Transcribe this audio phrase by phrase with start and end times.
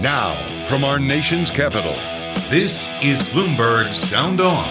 [0.00, 1.94] Now, from our nation's capital,
[2.50, 4.64] this is Bloomberg Sound On.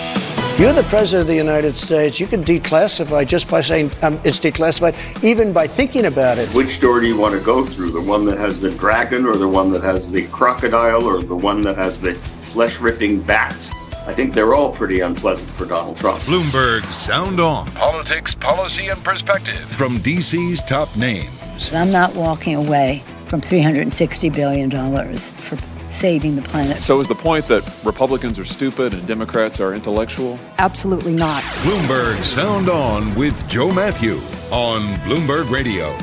[0.57, 2.17] You're the president of the United States.
[2.17, 4.95] You can declassify just by saying um, it's declassified,
[5.25, 6.47] even by thinking about it.
[6.55, 7.91] Which door do you want to go through?
[7.91, 11.35] The one that has the dragon, or the one that has the crocodile, or the
[11.35, 13.73] one that has the flesh ripping bats?
[14.07, 16.19] I think they're all pretty unpleasant for Donald Trump.
[16.19, 17.67] Bloomberg Sound On.
[17.71, 21.73] Politics, policy, and perspective from DC's top names.
[21.73, 24.69] I'm not walking away from $360 billion
[25.17, 25.57] for
[25.91, 26.77] saving the planet.
[26.77, 30.39] So is the point that Republicans are stupid and Democrats are intellectual?
[30.59, 31.41] Absolutely not.
[31.63, 34.15] Bloomberg Sound On with Joe Matthew
[34.51, 35.97] on Bloomberg Radio.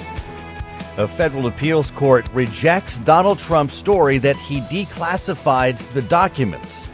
[0.96, 6.88] A federal appeals court rejects Donald Trump's story that he declassified the documents.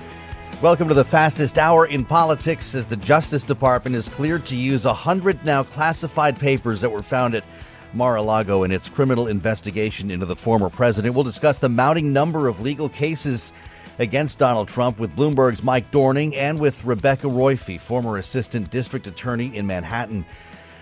[0.62, 4.84] Welcome to the fastest hour in politics as the Justice Department is cleared to use
[4.84, 7.45] 100 now classified papers that were found at
[7.92, 11.14] Mar a Lago and its criminal investigation into the former president.
[11.14, 13.52] We'll discuss the mounting number of legal cases
[13.98, 19.55] against Donald Trump with Bloomberg's Mike Dorning and with Rebecca Roiphe, former assistant district attorney
[19.55, 20.24] in Manhattan.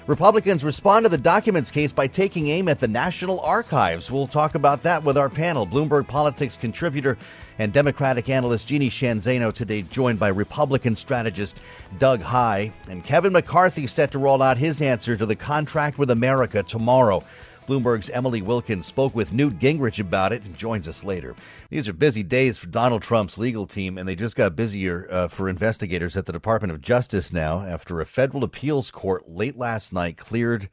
[0.09, 4.11] Republicans respond to the documents case by taking aim at the National Archives.
[4.11, 5.67] We'll talk about that with our panel.
[5.67, 7.19] Bloomberg Politics contributor
[7.59, 11.61] and Democratic analyst Jeannie Zaino today, joined by Republican strategist
[11.99, 12.73] Doug Heye.
[12.89, 17.23] And Kevin McCarthy set to roll out his answer to the contract with America tomorrow.
[17.69, 21.37] Bloomberg's Emily Wilkins spoke with Newt Gingrich about it and joins us later.
[21.69, 25.29] These are busy days for Donald Trump's legal team, and they just got busier uh,
[25.29, 29.93] for investigators at the Department of Justice now after a federal appeals court late last
[29.93, 30.71] night cleared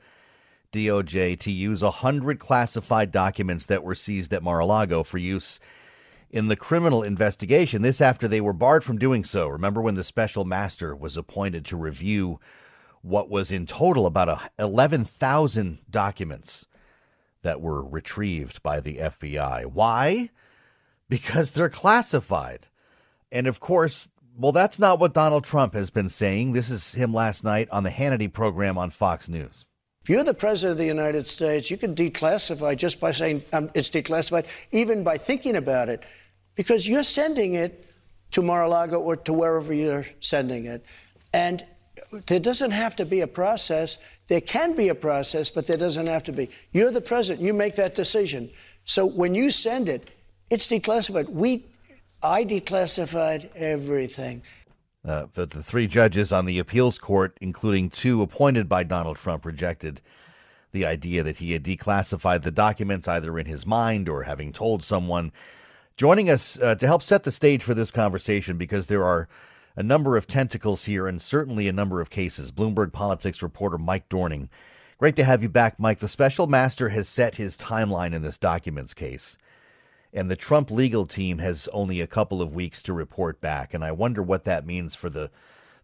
[0.71, 5.59] DOJ to use 100 classified documents that were seized at Mar a Lago for use
[6.31, 7.81] in the criminal investigation.
[7.81, 9.49] This after they were barred from doing so.
[9.49, 12.39] Remember when the special master was appointed to review
[13.01, 16.67] what was in total about 11,000 documents
[17.45, 19.67] that were retrieved by the FBI.
[19.67, 20.31] Why?
[21.07, 22.65] Because they're classified.
[23.31, 26.53] And of course, well, that's not what Donald Trump has been saying.
[26.53, 29.65] This is him last night on the Hannity program on Fox News.
[30.01, 33.69] If you're the president of the United States, you can declassify just by saying um,
[33.75, 36.03] it's declassified, even by thinking about it,
[36.55, 37.85] because you're sending it
[38.31, 40.83] to Mar-a-Lago or to wherever you're sending it.
[41.33, 41.63] And
[42.27, 43.97] there doesn't have to be a process.
[44.27, 46.49] There can be a process, but there doesn't have to be.
[46.71, 47.45] You're the president.
[47.45, 48.49] You make that decision.
[48.83, 50.11] So when you send it,
[50.49, 51.29] it's declassified.
[51.29, 51.65] We,
[52.21, 54.43] I declassified everything.
[55.03, 59.45] Uh, the, the three judges on the appeals court, including two appointed by Donald Trump,
[59.45, 60.01] rejected
[60.71, 64.83] the idea that he had declassified the documents either in his mind or having told
[64.83, 65.31] someone.
[65.95, 69.29] Joining us uh, to help set the stage for this conversation, because there are
[69.75, 72.51] a number of tentacles here and certainly a number of cases.
[72.51, 74.49] Bloomberg Politics reporter Mike Dorning.
[74.97, 75.99] Great to have you back, Mike.
[75.99, 79.37] The special master has set his timeline in this documents case,
[80.13, 83.73] and the Trump legal team has only a couple of weeks to report back.
[83.73, 85.29] And I wonder what that means for the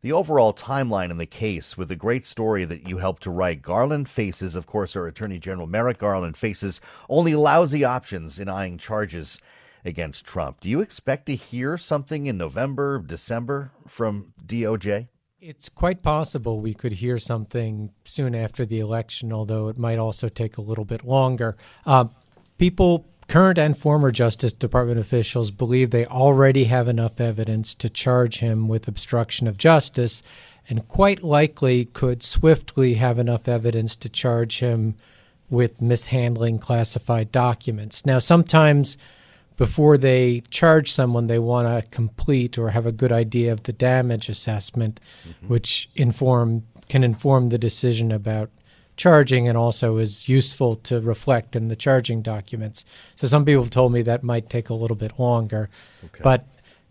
[0.02, 3.62] the overall timeline in the case with the great story that you helped to write.
[3.62, 8.80] Garland faces, of course, our Attorney General Merrick Garland faces only lousy options in eyeing
[8.80, 9.38] charges
[9.84, 10.60] against Trump.
[10.60, 15.08] Do you expect to hear something in November, December from DOJ?
[15.40, 20.30] It's quite possible we could hear something soon after the election, although it might also
[20.30, 21.58] take a little bit longer.
[21.84, 22.06] Uh,
[22.60, 28.38] people, current and former Justice Department officials, believe they already have enough evidence to charge
[28.38, 30.22] him with obstruction of justice
[30.70, 34.96] and quite likely could swiftly have enough evidence to charge him
[35.50, 38.06] with mishandling classified documents.
[38.06, 38.96] Now, sometimes
[39.62, 43.72] before they charge someone, they want to complete or have a good idea of the
[43.72, 45.50] damage assessment, mm-hmm.
[45.50, 48.50] which inform can inform the decision about
[48.98, 52.86] charging and also is useful to reflect in the charging documents.
[53.18, 55.70] So some people have told me that might take a little bit longer,
[56.06, 56.22] okay.
[56.24, 56.44] but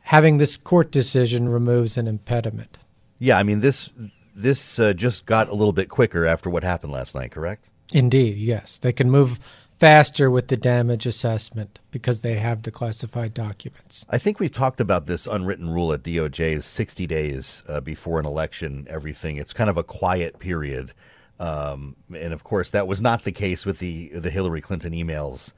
[0.02, 2.78] having this court decision removes an impediment.
[3.19, 3.90] Yeah, I mean this
[4.32, 7.69] this uh, just got a little bit quicker after what happened last night, correct?
[7.93, 8.78] Indeed, yes.
[8.78, 9.40] They can move
[9.81, 14.05] faster with the damage assessment because they have the classified documents.
[14.11, 18.21] I think we've talked about this unwritten rule at DOJ is 60 days uh, before
[18.21, 19.38] an election, everything.
[19.38, 20.93] It's kind of a quiet period.
[21.41, 25.55] Um, and of course, that was not the case with the, the Hillary Clinton emails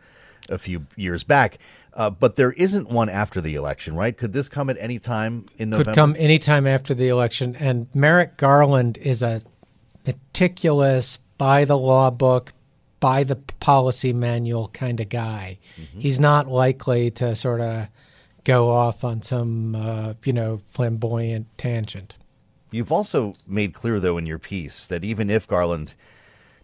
[0.49, 1.59] a few years back.
[1.93, 4.17] Uh, but there isn't one after the election, right?
[4.17, 5.91] Could this come at any time in November?
[5.91, 7.57] Could come any time after the election.
[7.57, 9.41] And Merrick Garland is a
[10.07, 12.53] meticulous, by the law book,
[13.03, 15.59] by the policy manual kind of guy.
[15.77, 15.99] Mm-hmm.
[15.99, 17.89] He's not likely to sort of
[18.45, 22.15] go off on some, uh, you know, flamboyant tangent.
[22.71, 25.95] You've also made clear, though, in your piece that even if Garland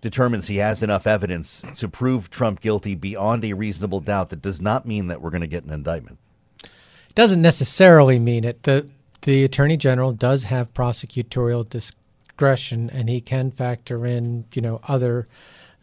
[0.00, 4.62] determines he has enough evidence to prove Trump guilty beyond a reasonable doubt, that does
[4.62, 6.18] not mean that we're going to get an indictment.
[6.62, 8.62] It doesn't necessarily mean it.
[8.62, 8.86] The
[9.22, 15.26] the attorney general does have prosecutorial discretion, and he can factor in, you know, other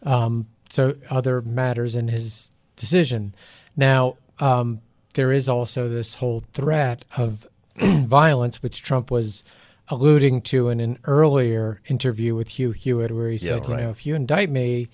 [0.06, 3.34] um, so other matters in his decision.
[3.76, 4.82] Now, um,
[5.16, 7.48] there is also this whole threat of
[7.78, 9.44] violence, which Trump was
[9.88, 13.80] alluding to in an earlier interview with Hugh Hewitt, where he said, yeah, right.
[13.80, 14.88] you know, if you indict me,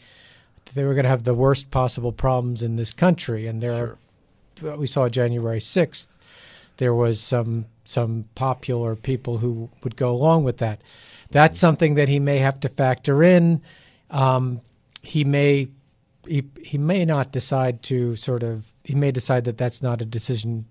[0.74, 3.48] they were going to have the worst possible problems in this country.
[3.48, 3.98] And there
[4.60, 4.72] sure.
[4.72, 6.18] are, we saw January 6th,
[6.78, 10.82] there was some some popular people who would go along with that.
[11.30, 11.62] That's mm-hmm.
[11.62, 13.62] something that he may have to factor in.
[14.10, 14.62] Um,
[15.02, 15.70] he may
[16.28, 20.06] he, he may not decide to sort of he may decide that that's not a
[20.06, 20.66] decision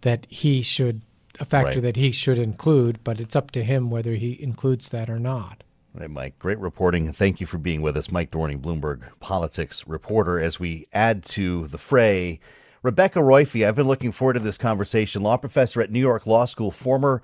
[0.00, 1.02] that he should
[1.38, 1.82] a factor right.
[1.82, 5.62] that he should include, but it's up to him whether he includes that or not.
[5.94, 6.38] Right, Mike.
[6.38, 7.12] Great reporting.
[7.12, 8.10] Thank you for being with us.
[8.10, 10.38] Mike Dorning, Bloomberg politics reporter.
[10.38, 12.38] As we add to the fray,
[12.82, 15.22] Rebecca Roiphe, I've been looking forward to this conversation.
[15.22, 17.22] Law professor at New York Law School, former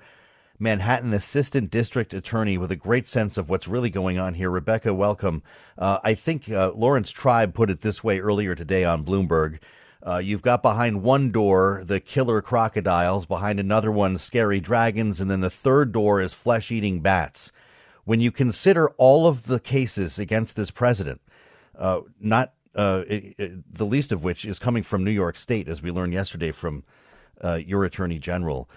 [0.59, 4.49] Manhattan assistant district attorney with a great sense of what's really going on here.
[4.49, 5.41] Rebecca, welcome.
[5.77, 9.59] Uh, I think uh, Laurence Tribe put it this way earlier today on Bloomberg.
[10.05, 15.31] Uh, you've got behind one door the killer crocodiles, behind another one scary dragons, and
[15.31, 17.51] then the third door is flesh eating bats.
[18.03, 21.21] When you consider all of the cases against this president,
[21.77, 25.67] uh, not uh, it, it, the least of which is coming from New York State,
[25.67, 26.83] as we learned yesterday from
[27.41, 28.69] uh, your attorney general,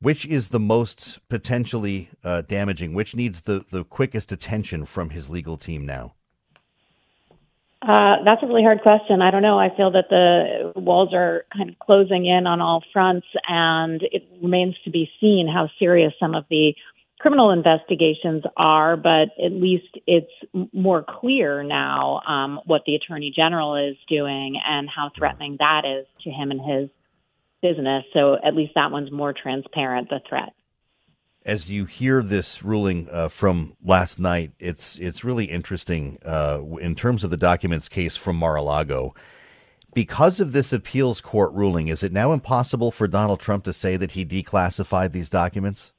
[0.00, 2.94] which is the most potentially uh, damaging?
[2.94, 6.14] Which needs the, the quickest attention from his legal team now?
[7.82, 9.22] Uh, that's a really hard question.
[9.22, 9.58] I don't know.
[9.58, 14.28] I feel that the walls are kind of closing in on all fronts, and it
[14.42, 16.74] remains to be seen how serious some of the
[17.18, 18.98] criminal investigations are.
[18.98, 20.30] But at least it's
[20.74, 26.06] more clear now um, what the attorney general is doing and how threatening that is
[26.24, 26.90] to him and his
[27.62, 28.04] business.
[28.12, 30.08] So at least that one's more transparent.
[30.08, 30.52] The threat
[31.44, 36.94] as you hear this ruling uh, from last night, it's it's really interesting uh, in
[36.94, 39.14] terms of the documents case from Mar-a-Lago.
[39.92, 43.96] Because of this appeals court ruling, is it now impossible for Donald Trump to say
[43.96, 45.92] that he declassified these documents?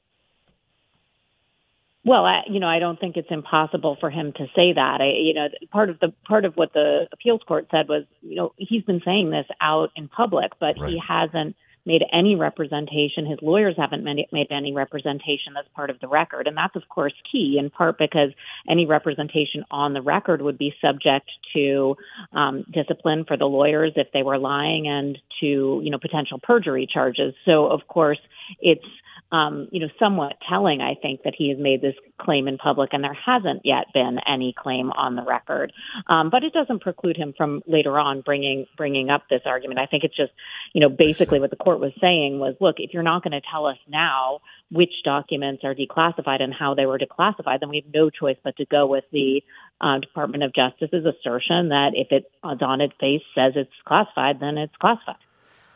[2.04, 4.98] Well, I, you know, I don't think it's impossible for him to say that.
[5.00, 8.36] I, you know, part of the part of what the appeals court said was, you
[8.36, 10.90] know, he's been saying this out in public, but right.
[10.90, 11.54] he hasn't
[11.84, 13.26] made any representation.
[13.26, 16.46] His lawyers haven't made any representation that's part of the record.
[16.46, 18.30] And that's, of course, key in part because
[18.68, 21.96] any representation on the record would be subject to
[22.32, 26.86] um, discipline for the lawyers if they were lying and to, you know, potential perjury
[26.92, 27.34] charges.
[27.44, 28.20] So, of course,
[28.60, 28.84] it's
[29.32, 32.90] um, you know, somewhat telling, I think, that he has made this claim in public,
[32.92, 35.72] and there hasn't yet been any claim on the record.
[36.06, 39.80] Um, but it doesn't preclude him from later on bringing bringing up this argument.
[39.80, 40.32] I think it's just,
[40.74, 43.40] you know, basically what the court was saying was, look, if you're not going to
[43.50, 47.94] tell us now which documents are declassified and how they were declassified, then we have
[47.94, 49.42] no choice but to go with the
[49.80, 54.58] uh, Department of Justice's assertion that if it on its face says it's classified, then
[54.58, 55.16] it's classified.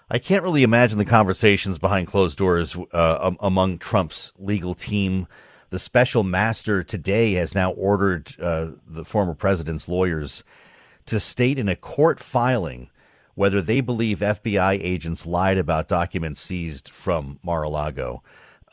[0.08, 5.26] I can't really imagine the conversations behind closed doors uh, among Trump's legal team.
[5.70, 10.44] The special master today has now ordered uh, the former president's lawyers
[11.06, 12.90] to state in a court filing
[13.34, 18.22] whether they believe FBI agents lied about documents seized from Mar a Lago.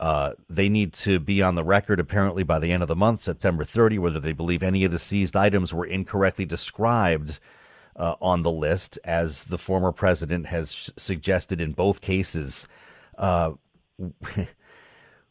[0.00, 3.20] Uh, they need to be on the record apparently by the end of the month,
[3.20, 7.38] September 30, whether they believe any of the seized items were incorrectly described
[7.96, 12.66] uh, on the list, as the former president has sh- suggested in both cases.
[13.16, 13.52] Uh,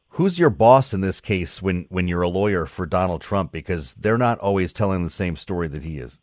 [0.10, 3.52] who's your boss in this case when, when you're a lawyer for Donald Trump?
[3.52, 6.20] Because they're not always telling the same story that he is.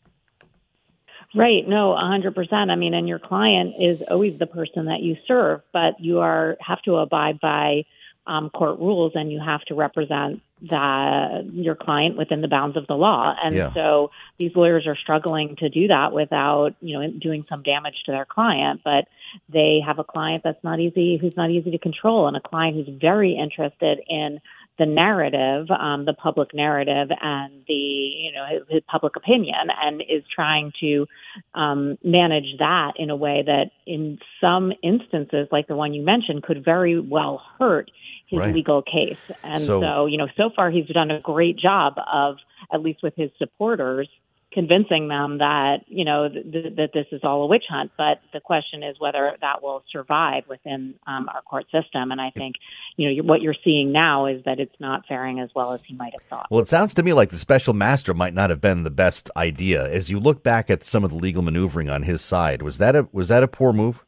[1.35, 1.67] Right.
[1.67, 2.53] No, 100%.
[2.53, 6.57] I mean, and your client is always the person that you serve, but you are
[6.61, 7.85] have to abide by
[8.27, 12.87] um, court rules and you have to represent that your client within the bounds of
[12.87, 13.35] the law.
[13.43, 13.73] And yeah.
[13.73, 18.13] so these lawyers are struggling to do that without, you know, doing some damage to
[18.13, 18.83] their client.
[18.85, 19.07] But
[19.49, 22.77] they have a client that's not easy, who's not easy to control, and a client
[22.77, 24.41] who's very interested in
[24.79, 30.01] the narrative, um, the public narrative, and the you know his, his public opinion, and
[30.01, 31.07] is trying to
[31.55, 36.43] um, manage that in a way that, in some instances, like the one you mentioned,
[36.43, 37.91] could very well hurt
[38.31, 38.55] his right.
[38.55, 39.19] legal case.
[39.43, 42.37] And so, so, you know, so far he's done a great job of,
[42.73, 44.09] at least with his supporters,
[44.53, 47.93] convincing them that you know th- th- that this is all a witch hunt.
[47.97, 52.11] But the question is whether that will survive within um, our court system.
[52.11, 52.57] And I think
[52.97, 55.95] you know what you're seeing now is that it's not faring as well as he
[55.95, 56.47] might have thought.
[56.51, 59.31] Well, it sounds to me like the special master might not have been the best
[59.37, 59.89] idea.
[59.89, 62.97] As you look back at some of the legal maneuvering on his side, was that
[62.97, 64.05] a was that a poor move?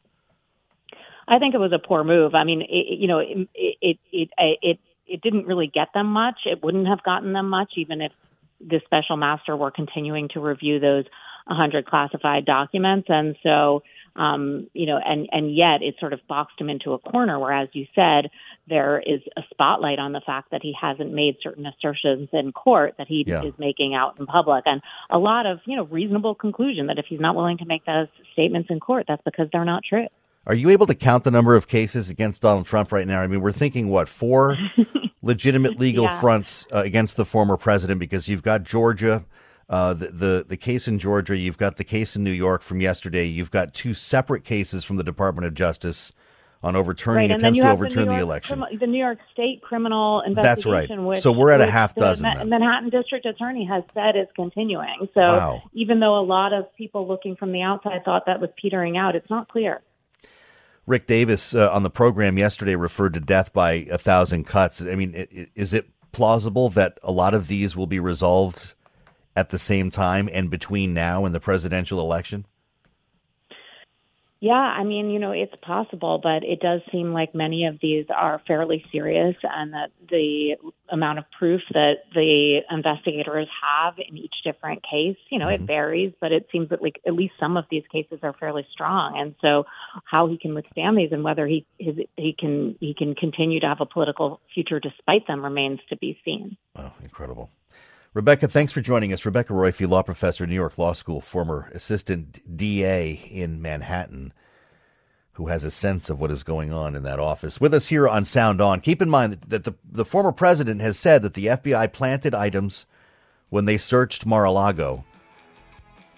[1.27, 2.35] I think it was a poor move.
[2.35, 6.41] I mean, it, you know, it, it it it it didn't really get them much.
[6.45, 8.11] It wouldn't have gotten them much, even if
[8.59, 11.05] the special master were continuing to review those
[11.45, 13.07] 100 classified documents.
[13.09, 13.83] And so,
[14.15, 17.51] um, you know, and, and yet it sort of boxed him into a corner where,
[17.51, 18.29] as you said,
[18.67, 22.95] there is a spotlight on the fact that he hasn't made certain assertions in court
[22.97, 23.43] that he yeah.
[23.43, 24.63] is making out in public.
[24.65, 27.85] And a lot of, you know, reasonable conclusion that if he's not willing to make
[27.85, 30.07] those statements in court, that's because they're not true.
[30.45, 33.21] Are you able to count the number of cases against Donald Trump right now?
[33.21, 34.57] I mean, we're thinking what four
[35.21, 36.19] legitimate legal yeah.
[36.19, 39.25] fronts uh, against the former president because you've got Georgia,
[39.69, 42.81] uh, the, the the case in Georgia, you've got the case in New York from
[42.81, 46.11] yesterday, you've got two separate cases from the Department of Justice
[46.61, 48.63] on overturning right, attempts to overturn the, York, the election.
[48.79, 50.71] the New York State criminal investigation.
[50.71, 51.07] That's right.
[51.07, 52.25] Which, so we're at a half dozen.
[52.37, 55.09] The Manhattan District Attorney has said is continuing.
[55.13, 55.63] So wow.
[55.73, 59.15] even though a lot of people looking from the outside thought that was petering out,
[59.15, 59.81] it's not clear.
[60.85, 64.81] Rick Davis uh, on the program yesterday referred to death by a thousand cuts.
[64.81, 65.13] I mean,
[65.55, 68.73] is it plausible that a lot of these will be resolved
[69.35, 72.45] at the same time and between now and the presidential election?
[74.43, 78.07] Yeah, I mean, you know, it's possible, but it does seem like many of these
[78.13, 80.57] are fairly serious and that the
[80.89, 85.63] amount of proof that the investigators have in each different case, you know, mm-hmm.
[85.63, 88.67] it varies, but it seems that like at least some of these cases are fairly
[88.69, 89.17] strong.
[89.17, 89.63] And so
[90.03, 93.67] how he can withstand these and whether he his, he can he can continue to
[93.67, 96.57] have a political future despite them remains to be seen.
[96.75, 97.49] Wow, incredible.
[98.13, 99.25] Rebecca, thanks for joining us.
[99.25, 104.33] Rebecca Roiphe, law professor, New York Law School, former assistant DA in Manhattan,
[105.33, 107.59] who has a sense of what is going on in that office.
[107.59, 108.81] With us here on Sound On.
[108.81, 112.85] Keep in mind that the, the former president has said that the FBI planted items
[113.49, 115.05] when they searched Mar a Lago.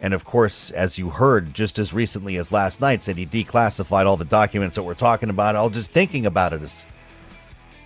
[0.01, 4.05] And of course, as you heard just as recently as last night, said he declassified
[4.05, 5.55] all the documents that we're talking about.
[5.55, 6.85] All just thinking about it is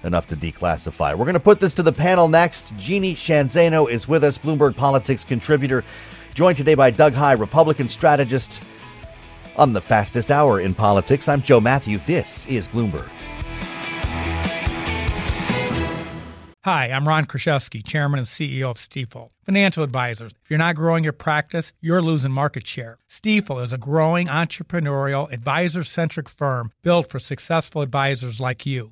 [0.04, 1.12] enough to declassify.
[1.12, 2.76] We're going to put this to the panel next.
[2.78, 5.84] Jeannie Zaino is with us, Bloomberg Politics contributor,
[6.34, 8.62] joined today by Doug Heye, Republican strategist.
[9.58, 11.98] On the fastest hour in politics, I'm Joe Matthew.
[11.98, 13.10] This is Bloomberg.
[16.66, 19.32] Hi, I'm Ron Kruszewski, Chairman and CEO of Stifel.
[19.46, 23.00] Financial advisors, if you're not growing your practice, you're losing market share.
[23.10, 28.92] Stifel is a growing entrepreneurial, advisor centric firm built for successful advisors like you.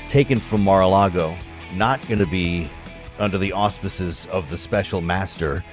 [0.07, 1.35] taken from Mar-a-Lago.
[1.73, 2.69] Not going to be
[3.17, 5.65] under the auspices of the special master.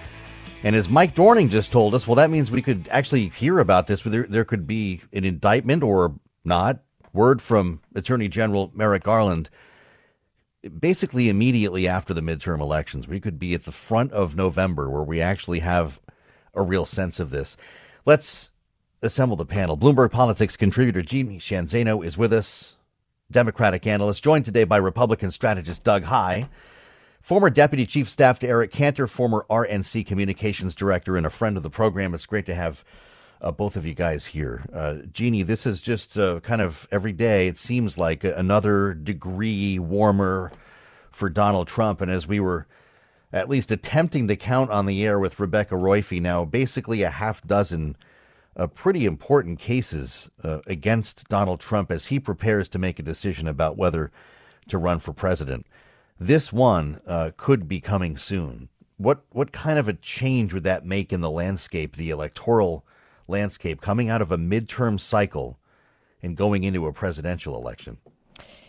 [0.63, 3.87] And as Mike Dorning just told us, well, that means we could actually hear about
[3.87, 4.01] this.
[4.01, 6.15] There, there could be an indictment or
[6.47, 6.79] not
[7.13, 9.51] word from Attorney General Merrick Garland
[10.81, 13.09] basically immediately after the midterm elections.
[13.09, 16.01] We could be at the front of November where we actually have
[16.55, 17.57] a real sense of this.
[18.07, 18.51] Let's
[19.03, 19.77] assemble the panel.
[19.77, 22.77] Bloomberg Politics contributor Jeannie Zaino is with us,
[23.31, 26.49] Democratic analyst, joined today by Republican strategist Doug Heye,
[27.21, 31.63] former Deputy Chief Staff to Eric Cantor, former RNC Communications Director, and a friend of
[31.63, 32.15] the program.
[32.15, 32.85] It's great to have
[33.41, 34.63] uh, both of you guys here.
[34.73, 39.79] Uh, Jeannie, this is just uh, kind of every day, it seems like another degree
[39.79, 40.53] warmer
[41.11, 42.01] for Donald Trump.
[42.01, 42.67] And as we were
[43.33, 47.43] at least attempting to count on the air with Rebecca Roiphe, now basically a half
[47.47, 47.97] dozen
[48.57, 53.49] uh, pretty important cases uh, against Donald Trump as he prepares to make a decision
[53.49, 54.13] about whether
[54.69, 55.67] to run for president.
[56.19, 58.69] This one uh, could be coming soon.
[58.97, 62.87] What what kind of a change would that make in the landscape, the electoral
[63.29, 65.59] landscape, coming out of a midterm cycle
[66.23, 67.99] and going into a presidential election?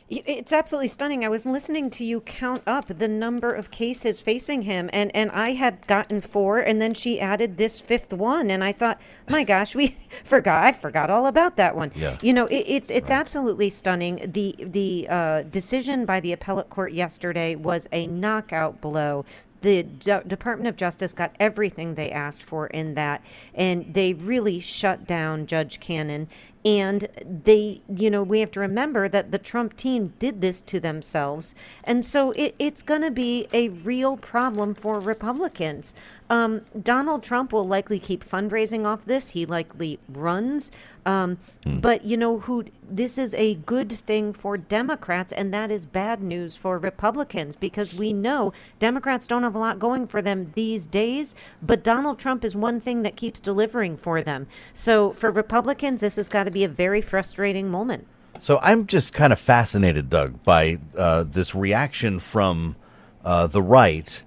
[0.08, 1.26] It's absolutely stunning.
[1.26, 5.32] I was listening to you count up the number of cases facing him, and, and
[5.32, 9.44] I had gotten four, and then she added this fifth one, and I thought, my
[9.44, 10.64] gosh, we forgot.
[10.64, 11.92] I forgot all about that one.
[11.96, 12.20] Yeah.
[12.22, 13.20] You know, it, it's it's right.
[13.20, 14.30] absolutely stunning.
[14.32, 19.26] The the uh, decision by the appellate court yesterday was a knockout blow
[19.66, 23.24] the D- Department of Justice got everything they asked for in that,
[23.56, 26.28] and they really shut down Judge Cannon.
[26.66, 30.80] And they, you know, we have to remember that the Trump team did this to
[30.80, 31.54] themselves.
[31.84, 35.94] And so it, it's going to be a real problem for Republicans.
[36.28, 39.30] Um, Donald Trump will likely keep fundraising off this.
[39.30, 40.72] He likely runs.
[41.06, 41.82] Um, hmm.
[41.82, 46.22] But, you know, who this is a good thing for Democrats, and that is bad
[46.22, 50.88] news for Republicans because we know Democrats don't have a lot going for them these
[50.88, 51.36] days.
[51.62, 54.48] But Donald Trump is one thing that keeps delivering for them.
[54.74, 58.08] So for Republicans, this has got to be a very frustrating moment.
[58.40, 62.78] So I'm just kind of fascinated, Doug, by uh, this reaction from
[63.24, 64.24] uh, the right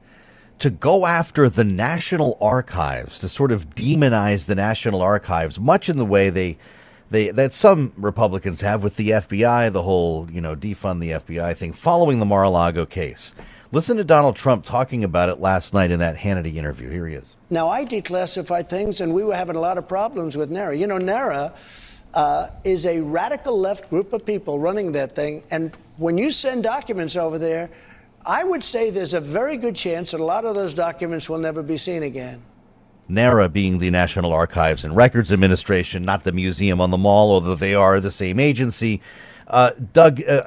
[0.59, 5.97] to go after the National Archives, to sort of demonize the National Archives, much in
[5.97, 6.59] the way they
[7.11, 11.57] they that some Republicans have with the FBI, the whole you know defund the FBI
[11.57, 13.35] thing, following the Mar-a-Lago case.
[13.73, 16.91] Listen to Donald Trump talking about it last night in that Hannity interview.
[16.91, 17.37] Here he is.
[17.49, 20.77] Now I declassified things, and we were having a lot of problems with NARA.
[20.77, 21.55] You know, NARA
[22.15, 25.43] uh, is a radical left group of people running that thing.
[25.51, 27.71] And when you send documents over there,
[28.27, 31.39] I would say there's a very good chance that a lot of those documents will
[31.39, 32.43] never be seen again.
[33.09, 37.55] NARA being the National Archives and Records Administration, not the museum on the mall, although
[37.55, 39.01] they are the same agency.
[39.47, 40.43] Uh, Doug, uh,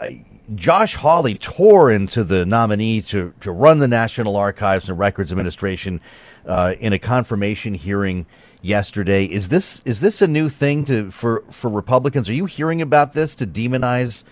[0.54, 6.02] Josh Hawley tore into the nominee to, to run the National Archives and Records Administration
[6.46, 8.28] uh, in a confirmation hearing
[8.62, 9.26] yesterday.
[9.26, 12.30] Is this is this a new thing to for for Republicans?
[12.30, 14.24] Are you hearing about this to demonize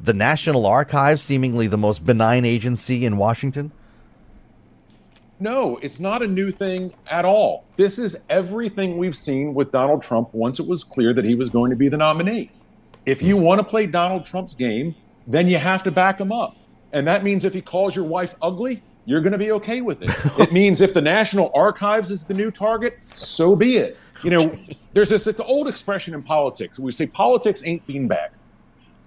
[0.00, 3.72] the National Archives, seemingly the most benign agency in Washington?
[5.38, 7.64] No, it's not a new thing at all.
[7.74, 11.50] This is everything we've seen with Donald Trump once it was clear that he was
[11.50, 12.50] going to be the nominee.
[13.06, 13.42] If you hmm.
[13.42, 14.94] want to play Donald Trump's game,
[15.26, 16.56] then you have to back him up.
[16.92, 20.02] And that means if he calls your wife ugly, you're going to be okay with
[20.02, 20.10] it.
[20.40, 23.96] it means if the National Archives is the new target, so be it.
[24.22, 24.52] You know,
[24.92, 26.78] there's this old expression in politics.
[26.78, 28.30] We say politics ain't beanbag.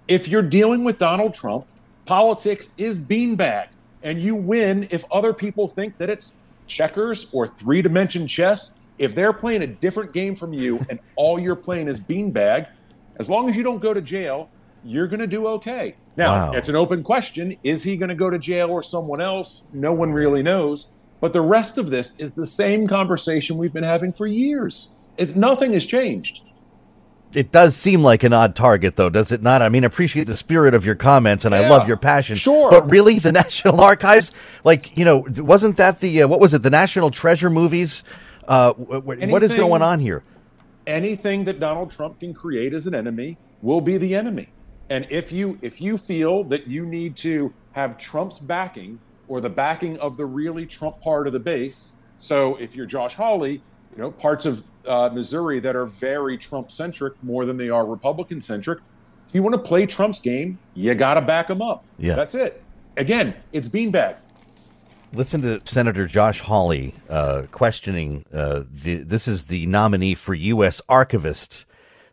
[0.07, 1.65] If you're dealing with Donald Trump,
[2.05, 3.67] politics is beanbag,
[4.03, 8.75] and you win if other people think that it's checkers or three dimension chess.
[8.97, 12.67] If they're playing a different game from you and all you're playing is beanbag,
[13.17, 14.49] as long as you don't go to jail,
[14.85, 15.95] you're going to do okay.
[16.15, 16.51] Now, wow.
[16.53, 17.57] it's an open question.
[17.63, 19.67] Is he going to go to jail or someone else?
[19.73, 20.93] No one really knows.
[21.19, 24.95] But the rest of this is the same conversation we've been having for years.
[25.17, 26.43] It's, nothing has changed.
[27.33, 29.61] It does seem like an odd target, though, does it not?
[29.61, 32.37] I mean, I appreciate the spirit of your comments, and yeah, I love your passion.
[32.37, 34.31] Sure, but really, the National Archives,
[34.63, 36.61] like you know, wasn't that the uh, what was it?
[36.61, 38.05] The National Treasure movies.
[38.47, 40.23] Uh, anything, what is going on here?
[40.87, 44.47] Anything that Donald Trump can create as an enemy will be the enemy.
[44.89, 49.49] And if you if you feel that you need to have Trump's backing or the
[49.49, 53.97] backing of the really Trump part of the base, so if you're Josh Hawley, you
[53.97, 58.41] know parts of uh, Missouri that are very Trump centric more than they are Republican
[58.41, 58.79] centric.
[59.27, 61.83] If you want to play Trump's game, you got to back him up.
[61.97, 62.61] Yeah, that's it.
[62.97, 64.17] Again, it's beanbag.
[65.13, 68.97] Listen to Senator Josh Hawley uh, questioning uh, the.
[68.97, 70.79] This is the nominee for U.S.
[70.87, 71.65] archivist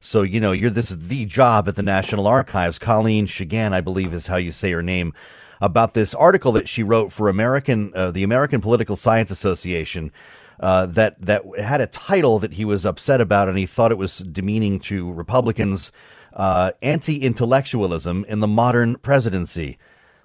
[0.03, 2.79] so, you know, you're this is the job at the National Archives.
[2.79, 5.15] Colleen Shogan, I believe is how you say her name,
[5.61, 10.13] about this article that she wrote for American uh, the American Political Science Association.
[10.61, 13.99] Uh, that that had a title that he was upset about, and he thought it
[13.99, 15.93] was demeaning to Republicans.
[16.35, 19.79] uh, anti intellectualism in the modern presidency.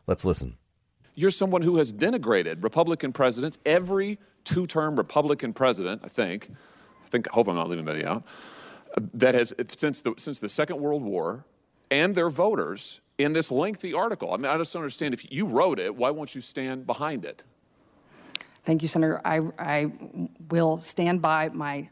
[0.05, 0.57] Let's listen.
[1.15, 6.49] You're someone who has denigrated Republican presidents, every two term Republican president, I think.
[7.05, 8.23] I think, I hope I'm not leaving anybody out,
[9.13, 11.45] that has, since the, since the Second World War,
[11.89, 14.33] and their voters in this lengthy article.
[14.33, 15.13] I mean, I just don't understand.
[15.13, 17.43] If you wrote it, why won't you stand behind it?
[18.63, 19.21] Thank you, Senator.
[19.23, 19.91] I, I
[20.49, 21.89] will stand by my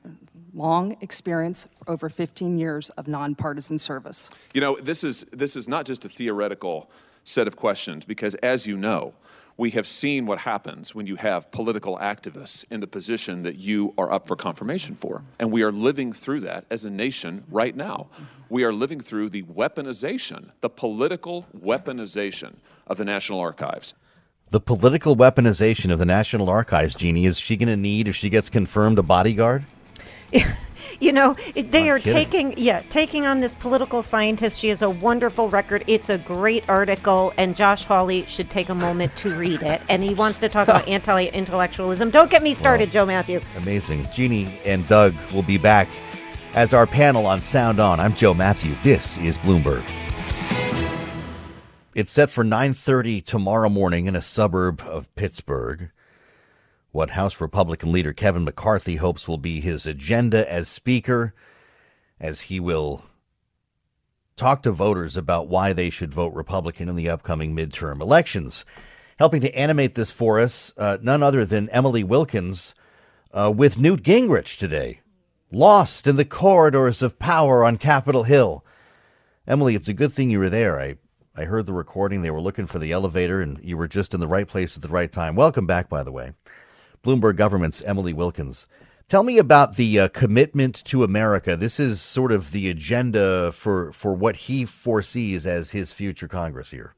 [0.53, 4.29] long experience, over 15 years of nonpartisan service.
[4.53, 6.89] You know, this is, this is not just a theoretical
[7.23, 9.13] set of questions, because as you know,
[9.57, 13.93] we have seen what happens when you have political activists in the position that you
[13.97, 15.23] are up for confirmation for.
[15.39, 18.07] And we are living through that as a nation right now.
[18.49, 23.93] We are living through the weaponization, the political weaponization of the National Archives.
[24.51, 28.29] The political weaponization of the National Archives, Jeannie, is she going to need, if she
[28.29, 29.65] gets confirmed, a bodyguard?
[30.99, 32.13] you know, they Not are kidding.
[32.13, 34.59] taking yeah, taking on this political scientist.
[34.59, 35.83] She has a wonderful record.
[35.87, 39.81] It's a great article, and Josh Hawley should take a moment to read it.
[39.89, 42.09] And he wants to talk about anti-intellectualism.
[42.09, 43.41] Don't get me started, Joe Matthew.
[43.57, 44.07] Amazing.
[44.13, 45.87] Jeannie and Doug will be back
[46.53, 47.99] as our panel on Sound On.
[47.99, 48.75] I'm Joe Matthew.
[48.83, 49.83] This is Bloomberg.
[51.93, 55.91] It's set for 9:30 tomorrow morning in a suburb of Pittsburgh.
[56.95, 61.33] What House Republican leader Kevin McCarthy hopes will be his agenda as speaker
[62.21, 63.03] as he will
[64.37, 68.63] talk to voters about why they should vote Republican in the upcoming midterm elections.
[69.19, 72.73] Helping to animate this for us, uh, none other than Emily Wilkins
[73.33, 75.01] uh, with Newt Gingrich today,
[75.51, 78.63] lost in the corridors of power on Capitol Hill.
[79.45, 80.79] Emily, it's a good thing you were there.
[80.79, 80.95] I,
[81.35, 82.21] I heard the recording.
[82.21, 84.81] They were looking for the elevator, and you were just in the right place at
[84.81, 85.35] the right time.
[85.35, 86.31] Welcome back, by the way.
[87.05, 88.65] Bloomberg Government's Emily Wilkins.
[89.07, 91.55] Tell me about the uh, commitment to America.
[91.55, 96.71] This is sort of the agenda for, for what he foresees as his future Congress
[96.71, 96.95] here.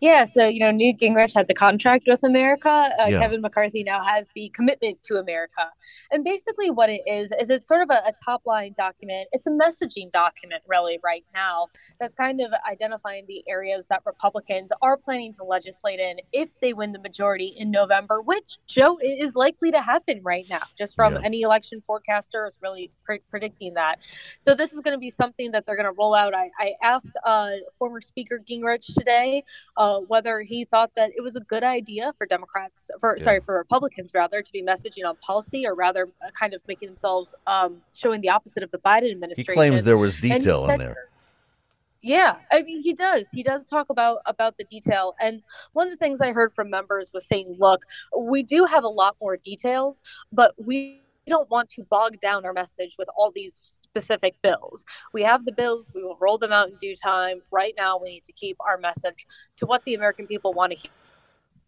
[0.00, 2.68] Yeah, so you know, Newt Gingrich had the contract with America.
[3.00, 3.18] Uh, Yeah.
[3.20, 5.70] Kevin McCarthy now has the commitment to America,
[6.10, 9.28] and basically, what it is is it's sort of a, a top line document.
[9.32, 11.66] It's a messaging document, really, right now.
[12.00, 16.72] That's kind of identifying the areas that Republicans are planning to legislate in if they
[16.74, 20.62] win the majority in November, which Joe is likely to happen right now.
[20.76, 21.20] Just from Yeah.
[21.24, 23.98] any election forecaster is really pre- predicting that.
[24.38, 26.34] So this is going to be something that they're going to roll out.
[26.34, 29.44] I, I asked uh, former Speaker Gingrich today
[29.76, 33.24] uh, whether he thought that it was a good idea for Democrats, for Yeah.
[33.24, 36.88] sorry, for Republicans rather, to be messaging on policy, or rather, uh, kind of making
[36.88, 39.52] themselves um, showing the opposite of the Biden administration.
[39.52, 40.96] He claims there was detail in there.
[42.00, 43.30] yeah, I mean he does.
[43.30, 45.14] He does talk about about the detail.
[45.20, 47.82] And one of the things I heard from members was saying, "Look,
[48.16, 50.00] we do have a lot more details,
[50.32, 54.84] but we don't want to bog down our message with all these specific bills.
[55.12, 57.42] We have the bills, we will roll them out in due time.
[57.50, 60.78] Right now, we need to keep our message to what the American people want to
[60.78, 60.90] hear."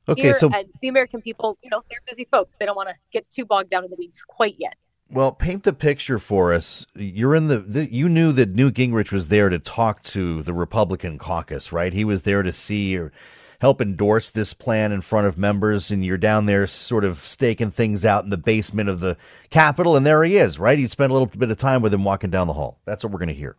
[0.09, 2.57] Okay, so- the American people, you know, they're busy folks.
[2.59, 4.75] They don't want to get too bogged down in the weeds quite yet.
[5.12, 6.87] Well, paint the picture for us.
[6.94, 10.53] You're in the, the you knew that Newt Gingrich was there to talk to the
[10.53, 11.92] Republican caucus, right?
[11.92, 13.12] He was there to see or
[13.61, 17.70] help endorse this plan in front of members, and you're down there sort of staking
[17.70, 19.16] things out in the basement of the
[19.51, 20.79] Capitol, and there he is, right?
[20.79, 22.81] You spent a little bit of time with him walking down the hall.
[22.87, 23.57] That's what we're going to hear.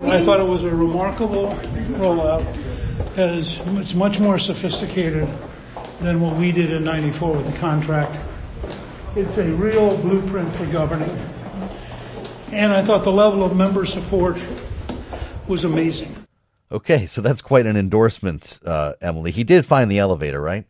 [0.00, 1.48] I thought it was a remarkable
[1.98, 2.44] rollout,
[3.16, 5.28] as it's much more sophisticated
[6.02, 8.16] than what we did in '94 with the contract.
[9.16, 11.10] It's a real blueprint for governing,
[12.52, 14.36] and I thought the level of member support
[15.48, 16.23] was amazing.
[16.72, 19.30] Okay, so that's quite an endorsement, uh, Emily.
[19.30, 20.66] He did find the elevator, right?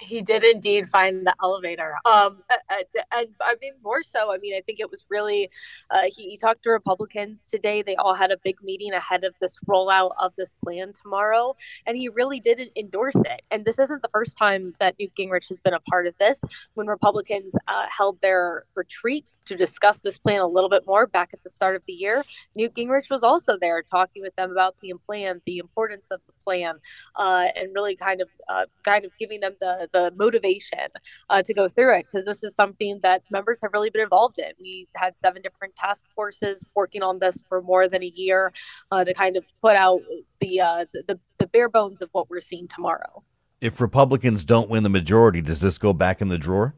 [0.00, 1.96] He did indeed find the elevator.
[2.04, 4.32] Um, and, and I mean, more so.
[4.32, 5.50] I mean, I think it was really.
[5.90, 7.82] Uh, he, he talked to Republicans today.
[7.82, 11.54] They all had a big meeting ahead of this rollout of this plan tomorrow,
[11.86, 13.42] and he really did endorse it.
[13.50, 16.42] And this isn't the first time that Newt Gingrich has been a part of this.
[16.74, 21.30] When Republicans uh, held their retreat to discuss this plan a little bit more back
[21.32, 24.76] at the start of the year, Newt Gingrich was also there talking with them about
[24.80, 26.76] the plan, the importance of the plan,
[27.16, 30.88] uh, and really kind of uh, kind of giving them the the motivation
[31.28, 34.38] uh, to go through it because this is something that members have really been involved
[34.38, 34.52] in.
[34.60, 38.52] We had seven different task forces working on this for more than a year
[38.90, 40.00] uh, to kind of put out
[40.40, 43.24] the, uh, the the bare bones of what we're seeing tomorrow.
[43.60, 46.74] If Republicans don't win the majority, does this go back in the drawer?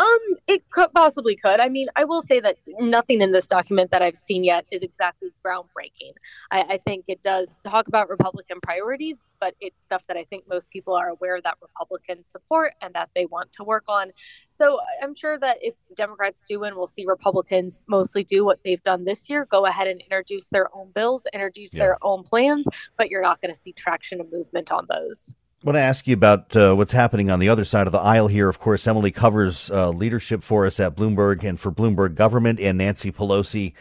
[0.00, 1.60] Um, it could possibly could.
[1.60, 4.82] I mean, I will say that nothing in this document that I've seen yet is
[4.82, 6.12] exactly groundbreaking.
[6.50, 10.44] I, I, think it does talk about Republican priorities, but it's stuff that I think
[10.48, 14.12] most people are aware that Republicans support and that they want to work on.
[14.48, 18.82] So I'm sure that if Democrats do win, we'll see Republicans mostly do what they've
[18.82, 21.80] done this year go ahead and introduce their own bills, introduce yeah.
[21.80, 25.34] their own plans, but you're not going to see traction and movement on those.
[25.62, 27.98] I want to ask you about uh, what's happening on the other side of the
[27.98, 28.48] aisle here.
[28.48, 32.78] Of course, Emily covers uh, leadership for us at Bloomberg and for Bloomberg Government, and
[32.78, 33.74] Nancy Pelosi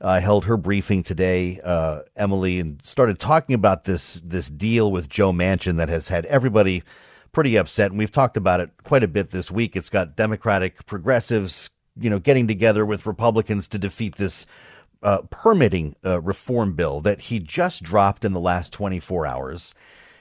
[0.00, 5.10] uh, held her briefing today, uh, Emily, and started talking about this this deal with
[5.10, 6.82] Joe Manchin that has had everybody
[7.32, 7.90] pretty upset.
[7.90, 9.76] And we've talked about it quite a bit this week.
[9.76, 11.68] It's got Democratic progressives,
[12.00, 14.46] you know, getting together with Republicans to defeat this
[15.02, 19.74] uh, permitting uh, reform bill that he just dropped in the last 24 hours.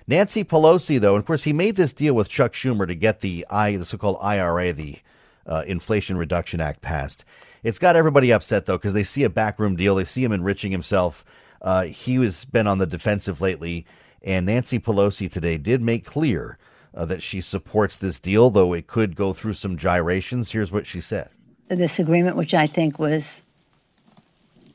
[0.07, 3.21] Nancy Pelosi, though, and of course, he made this deal with Chuck Schumer to get
[3.21, 4.99] the I, the so-called IRA, the
[5.47, 7.25] uh, Inflation Reduction Act, passed.
[7.63, 9.95] It's got everybody upset though because they see a backroom deal.
[9.95, 11.25] They see him enriching himself.
[11.61, 13.87] Uh, he has been on the defensive lately,
[14.21, 16.59] and Nancy Pelosi today did make clear
[16.93, 20.51] uh, that she supports this deal, though it could go through some gyrations.
[20.51, 21.29] Here's what she said:
[21.67, 23.41] This agreement, which I think was,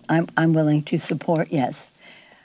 [0.08, 1.92] I'm I'm willing to support, yes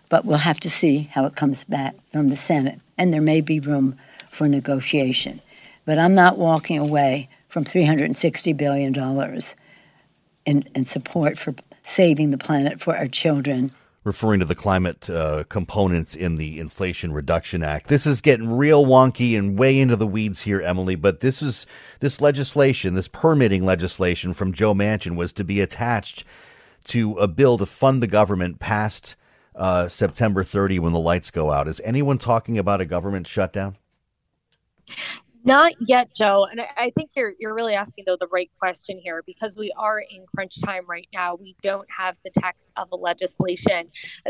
[0.09, 3.41] but we'll have to see how it comes back from the Senate, and there may
[3.41, 3.97] be room
[4.29, 5.41] for negotiation.
[5.85, 9.41] But I'm not walking away from $360 billion
[10.45, 13.71] in, in support for saving the planet for our children.
[14.03, 17.87] Referring to the climate uh, components in the Inflation Reduction Act.
[17.87, 20.95] This is getting real wonky and way into the weeds here, Emily.
[20.95, 21.65] But this is
[22.01, 26.23] this legislation, this permitting legislation from Joe Manchin, was to be attached
[26.85, 29.15] to a bill to fund the government passed
[29.55, 31.67] uh, September 30 when the lights go out.
[31.67, 33.77] Is anyone talking about a government shutdown?
[35.45, 36.47] Not yet, Joe.
[36.49, 39.99] And I, think you're you're really asking though the right question here because we are
[39.99, 41.35] in crunch time right now.
[41.35, 43.89] We don't have the text of a legislation,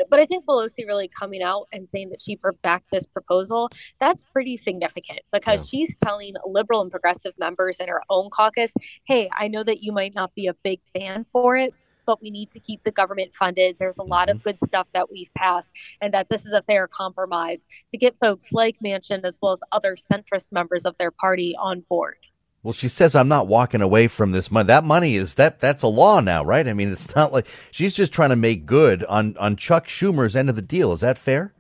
[0.09, 4.23] but I think Pelosi really coming out and saying that she backed this proposal that's
[4.23, 5.79] pretty significant because yeah.
[5.79, 8.73] she's telling liberal and progressive members in her own caucus,
[9.05, 11.73] "Hey, I know that you might not be a big fan for it,
[12.05, 13.77] but we need to keep the government funded.
[13.79, 14.49] There's a lot of mm-hmm.
[14.49, 18.51] good stuff that we've passed, and that this is a fair compromise to get folks
[18.51, 22.17] like Manchin as well as other centrist members of their party on board.
[22.63, 24.65] Well, she says I'm not walking away from this money.
[24.65, 26.67] That money is that that's a law now, right?
[26.67, 30.35] I mean, it's not like she's just trying to make good on on Chuck Schumer's
[30.35, 30.91] end of the deal.
[30.91, 31.53] Is that fair?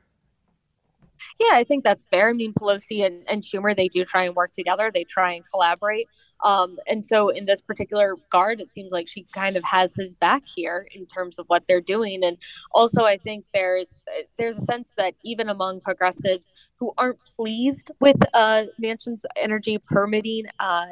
[1.37, 2.29] Yeah, I think that's fair.
[2.29, 4.89] I mean, Pelosi and, and Schumer, they do try and work together.
[4.93, 6.07] They try and collaborate.
[6.43, 10.15] Um, and so in this particular guard, it seems like she kind of has his
[10.15, 12.23] back here in terms of what they're doing.
[12.23, 12.37] And
[12.71, 13.97] also, I think there's
[14.37, 20.45] there's a sense that even among progressives who aren't pleased with uh, Manchin's energy permitting
[20.59, 20.87] uh,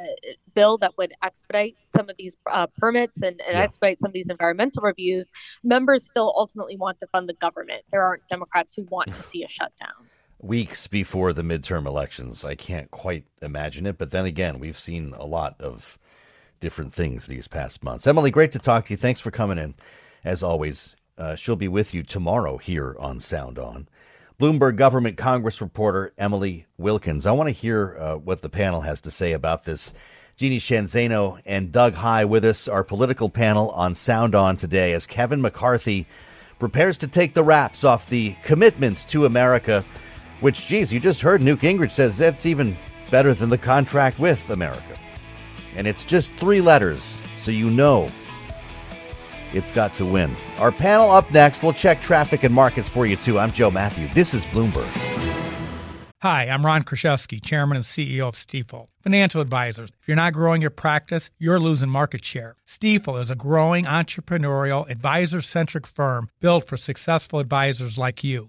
[0.54, 3.60] bill that would expedite some of these uh, permits and, and yeah.
[3.60, 5.30] expedite some of these environmental reviews,
[5.62, 7.82] members still ultimately want to fund the government.
[7.90, 10.08] There aren't Democrats who want to see a shutdown
[10.44, 12.44] weeks before the midterm elections.
[12.44, 15.98] I can't quite imagine it, but then again, we've seen a lot of
[16.60, 18.06] different things these past months.
[18.06, 18.96] Emily, great to talk to you.
[18.96, 19.74] Thanks for coming in.
[20.24, 23.88] As always, uh, she'll be with you tomorrow here on Sound On.
[24.38, 27.26] Bloomberg government Congress reporter Emily Wilkins.
[27.26, 29.94] I want to hear uh, what the panel has to say about this.
[30.36, 35.06] Jeannie Zaino and Doug Heye with us, our political panel on Sound On today, as
[35.06, 36.06] Kevin McCarthy
[36.58, 39.84] prepares to take the wraps off the commitment to America
[40.40, 42.76] which, geez, you just heard Newt Gingrich says that's even
[43.10, 44.98] better than the contract with America.
[45.76, 48.08] And it's just three letters, so you know
[49.52, 50.34] it's got to win.
[50.58, 51.62] Our panel up next.
[51.62, 53.38] We'll check traffic and markets for you, too.
[53.38, 54.08] I'm Joe Matthew.
[54.08, 54.88] This is Bloomberg.
[56.22, 58.88] Hi, I'm Ron Kruszewski, Chairman and CEO of Stifel.
[59.02, 59.90] Financial advisors.
[60.00, 62.56] If you're not growing your practice, you're losing market share.
[62.66, 68.48] Stifel is a growing entrepreneurial, advisor centric firm built for successful advisors like you.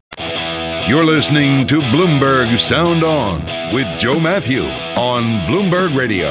[0.87, 3.41] You're listening to Bloomberg Sound On
[3.73, 4.63] with Joe Matthew
[4.97, 6.29] on Bloomberg Radio.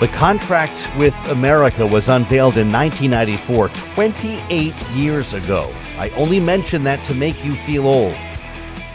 [0.00, 5.70] The contract with America was unveiled in 1994, 28 years ago.
[5.98, 8.16] I only mention that to make you feel old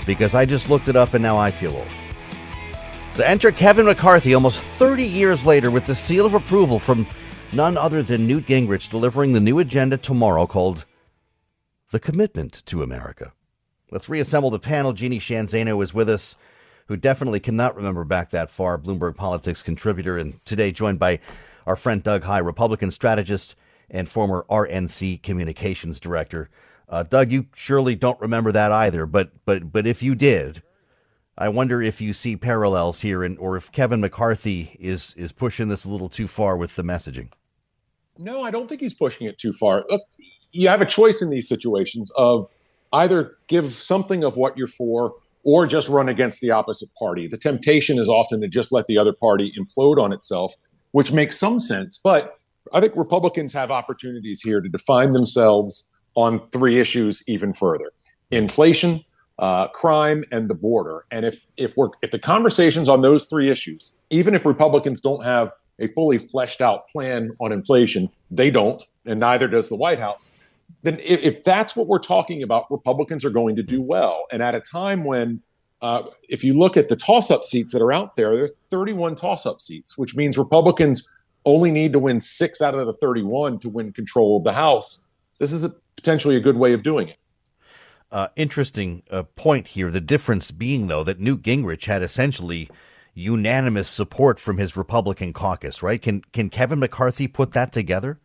[0.06, 1.88] because I just looked it up and now I feel old.
[3.14, 7.08] So enter Kevin McCarthy almost 30 years later with the seal of approval from
[7.54, 10.86] none other than Newt Gingrich delivering the new agenda tomorrow called
[11.92, 13.34] The Commitment to America.
[13.92, 14.94] Let's reassemble the panel.
[14.94, 16.36] Jeannie Sheehan Zaino is with us,
[16.88, 21.20] who definitely cannot remember back that far, Bloomberg Politics contributor, and today joined by
[21.68, 23.56] our friend Doug Heye, Republican strategist
[23.90, 26.50] and former RNC communications director.
[26.90, 30.64] Uh, Doug, you surely don't remember that either, but but but if you did,
[31.38, 35.68] I wonder if you see parallels here, and or if Kevin McCarthy is is pushing
[35.68, 37.30] this a little too far with the messaging.
[38.18, 39.84] No, I don't think he's pushing it too far.
[39.90, 40.02] Look,
[40.56, 42.48] you have a choice in these situations of
[42.94, 45.14] either give something of what you're for
[45.44, 47.28] or just run against the opposite party.
[47.28, 50.54] The temptation is often to just let the other party implode on itself,
[50.92, 52.00] which makes some sense.
[52.04, 52.40] But
[52.74, 57.92] I think Republicans have opportunities here to define themselves on three issues even further
[58.32, 59.04] inflation,
[59.38, 61.06] uh, crime, and the border.
[61.12, 65.24] And if, if, we're, if the conversations on those three issues, even if Republicans don't
[65.24, 70.00] have a fully fleshed out plan on inflation, they don't, and neither does the White
[70.00, 70.34] House,
[70.86, 74.26] then if, if that's what we're talking about, Republicans are going to do well.
[74.32, 75.42] And at a time when
[75.82, 78.50] uh, if you look at the toss up seats that are out there, there are
[78.70, 81.12] 31 toss up seats, which means Republicans
[81.44, 85.14] only need to win six out of the 31 to win control of the House.
[85.40, 87.18] This is a potentially a good way of doing it.
[88.12, 89.90] Uh, interesting uh, point here.
[89.90, 92.70] The difference being, though, that Newt Gingrich had essentially
[93.16, 96.02] unanimous support from his Republican caucus, right?
[96.02, 98.20] Can can Kevin McCarthy put that together?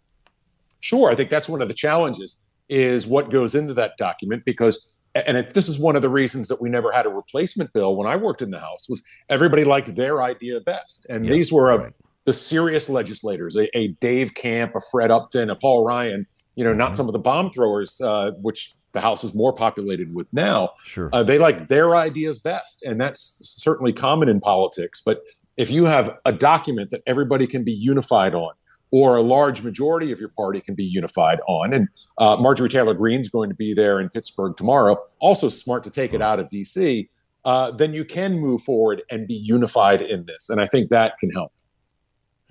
[0.81, 2.37] Sure, I think that's one of the challenges
[2.71, 6.47] is what goes into that document because and it, this is one of the reasons
[6.49, 9.65] that we never had a replacement bill when I worked in the House was everybody
[9.65, 11.93] liked their idea best, and these were right.
[12.25, 16.73] the serious legislators, a, a, Dave Camp, a Fred Upton, a Paul Ryan, you know,
[16.73, 16.95] not mm-hmm.
[16.95, 20.71] some of the bomb throwers, uh, which the House is more populated with now.
[20.85, 21.11] Sure.
[21.13, 22.83] Uh, they like their ideas best.
[22.85, 25.01] And that's certainly common in politics.
[25.05, 25.23] But
[25.57, 28.53] if you have a document that everybody can be unified on,
[28.91, 32.95] or a large majority of your party can be unified on, and uh, Marjorie Taylor
[32.95, 36.49] Greene's going to be there in Pittsburgh tomorrow, also smart to take it out of
[36.51, 37.09] DC,
[37.45, 40.51] uh, then you can move forward and be unified in this.
[40.51, 41.53] And I think that can help.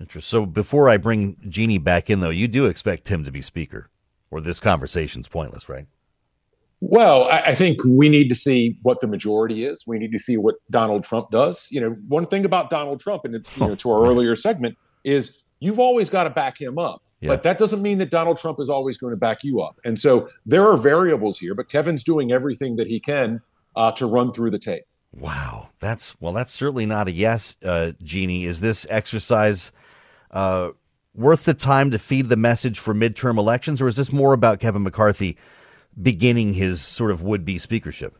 [0.00, 0.40] Interesting.
[0.40, 3.90] So before I bring Jeannie back in, though, you do expect him to be speaker,
[4.30, 5.86] or this conversation's pointless, right?
[6.80, 9.84] Well, I, I, think we need to see what the majority is.
[9.86, 11.68] We need to see what Donald Trump does.
[11.70, 15.44] You know, one thing about Donald Trump, and you know, to our earlier segment, is
[15.60, 17.02] you've always got to back him up.
[17.20, 17.28] Yeah.
[17.28, 19.78] But that doesn't mean that Donald Trump is always going to back you up.
[19.84, 23.42] And so there are variables here, but Kevin's doing everything that he can
[23.76, 24.84] uh, to run through the tape.
[25.12, 28.44] Wow, that's well, that's certainly not a yes, uh, Jeannie.
[28.44, 29.72] Is this exercise
[30.30, 30.70] uh,
[31.14, 34.60] worth the time to feed the message for midterm elections, or is this more about
[34.60, 35.36] Kevin McCarthy
[36.00, 38.16] beginning his sort of would be speakership?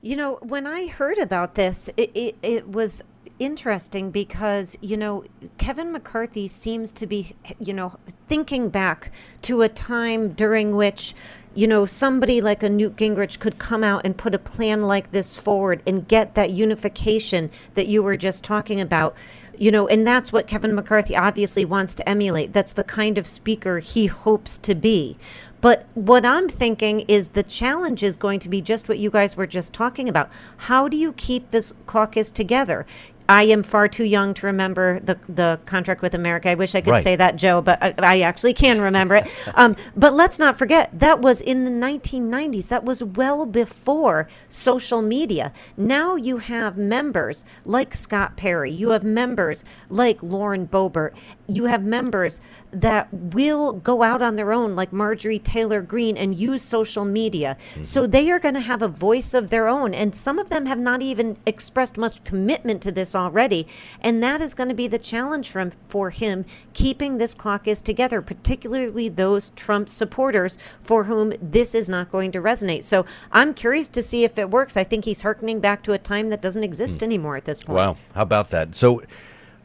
[0.00, 3.02] You know, when I heard about this, it, it, it was
[3.38, 5.24] interesting because, you know,
[5.58, 7.94] Kevin McCarthy seems to be, you know,
[8.28, 9.10] thinking back
[9.42, 11.14] to a time during which,
[11.54, 15.12] you know, somebody like a Newt Gingrich could come out and put a plan like
[15.12, 19.14] this forward and get that unification that you were just talking about
[19.58, 22.52] you know, and that's what Kevin McCarthy obviously wants to emulate.
[22.52, 25.16] That's the kind of speaker he hopes to be.
[25.60, 29.36] But what I'm thinking is the challenge is going to be just what you guys
[29.36, 30.28] were just talking about.
[30.58, 32.84] How do you keep this caucus together?
[33.28, 36.50] I am far too young to remember the the contract with America.
[36.50, 37.02] I wish I could right.
[37.02, 39.26] say that, Joe, but I, I actually can remember it.
[39.54, 42.68] um, but let's not forget that was in the 1990s.
[42.68, 45.52] That was well before social media.
[45.76, 48.70] Now you have members like Scott Perry.
[48.70, 51.12] You have members members like Lauren Boebert.
[51.46, 52.40] You have members
[52.74, 57.56] that will go out on their own, like Marjorie Taylor Greene, and use social media.
[57.70, 57.82] Mm-hmm.
[57.82, 59.94] So they are going to have a voice of their own.
[59.94, 63.66] And some of them have not even expressed much commitment to this already.
[64.00, 67.80] And that is going to be the challenge for him, for him keeping this caucus
[67.80, 72.84] together, particularly those Trump supporters for whom this is not going to resonate.
[72.84, 74.76] So I'm curious to see if it works.
[74.76, 77.04] I think he's hearkening back to a time that doesn't exist hmm.
[77.04, 77.76] anymore at this point.
[77.76, 78.74] Wow, how about that?
[78.74, 79.02] So,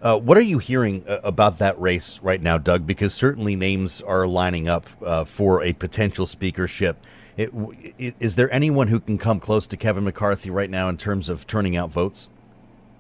[0.02, 2.88] uh, what are you hearing uh, about that race right now, Doug?
[2.88, 7.06] Because certainly names are lining up uh, for a potential speakership.
[7.38, 7.52] It,
[8.20, 11.48] is there anyone who can come close to Kevin McCarthy right now in terms of
[11.48, 12.28] turning out votes?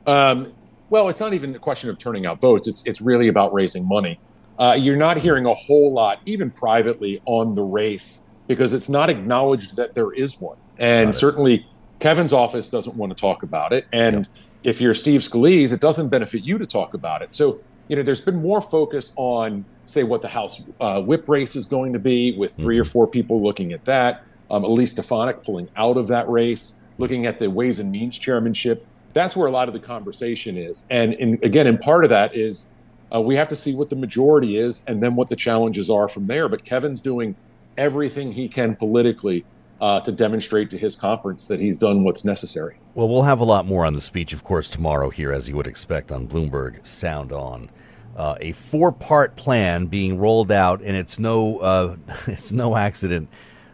[0.08, 0.54] Um,
[0.90, 2.68] well, it's not even a question of turning out votes.
[2.68, 4.20] It's it's really about raising money.
[4.58, 9.10] Uh, you're not hearing a whole lot, even privately, on the race because it's not
[9.10, 10.58] acknowledged that there is one.
[10.78, 11.66] And certainly,
[12.00, 13.86] Kevin's office doesn't want to talk about it.
[13.94, 14.28] And
[14.64, 17.34] if you're Steve Scalise, it doesn't benefit you to talk about it.
[17.34, 21.56] So, you know, there's been more focus on, say, what the House uh, whip race
[21.56, 24.24] is going to be, with 3 or four people looking at that.
[24.52, 28.86] Um, Elise Stefanik pulling out of that race, looking at the Ways and Means chairmanship.
[29.14, 30.88] That's where a lot of the conversation is.
[30.92, 32.74] And in, again, and part of that is
[33.14, 36.08] uh, we have to see what the majority is and then what the challenges are
[36.08, 36.48] from there.
[36.48, 37.36] But Kevin's doing
[37.78, 39.46] everything he can politically
[39.82, 42.78] uh, to demonstrate to his conference that he's done what's necessary.
[43.00, 45.56] Well, we'll have a lot more on the speech, of course, tomorrow here, as you
[45.56, 47.70] would expect on Bloomberg Sound On.
[48.14, 51.96] Uh, a four-part plan being rolled out, and it's no uh,
[52.28, 53.30] it's no accident.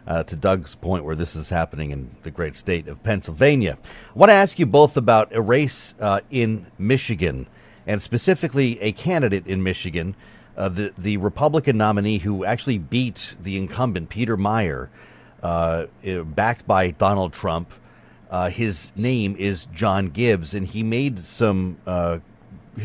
[0.06, 3.78] Uh, to Doug's point, where this is happening in the great state of Pennsylvania,
[4.14, 7.48] I want to ask you both about a race uh, in Michigan,
[7.84, 10.14] and specifically a candidate in Michigan,
[10.56, 14.86] uh, the the Republican nominee who actually beat the incumbent Peter Meijer,
[15.42, 17.72] uh, eh, backed by Donald Trump.
[18.30, 22.18] Uh, his name is John Gibbs, and he made some uh,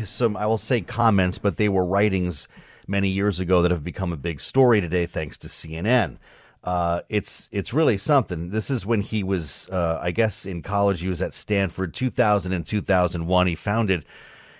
[0.04, 2.48] some I will say comments, but they were writings
[2.86, 6.18] many years ago that have become a big story today, thanks to CNN.
[6.64, 8.50] Uh, it's it's really something.
[8.50, 11.00] This is when he was, uh, I guess, in college.
[11.00, 13.46] He was at Stanford, 2000 and 2001.
[13.48, 14.04] He founded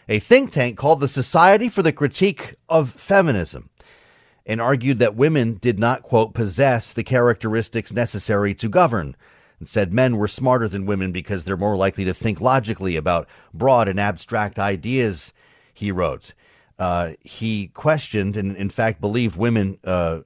[0.09, 3.71] a think tank called the Society for the Critique of Feminism
[4.45, 9.15] and argued that women did not, quote, possess the characteristics necessary to govern,
[9.63, 13.29] and said men were smarter than women because they're more likely to think logically about
[13.55, 15.33] broad and abstract ideas,
[15.73, 16.35] he wrote.
[16.81, 20.23] Uh, he questioned and, in fact, believed women uh,